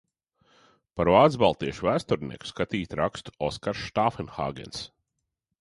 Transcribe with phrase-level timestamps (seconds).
[1.01, 4.83] Par vācbaltiešu vēsturnieku skatīt rakstu Oskars Štāfenhāgens.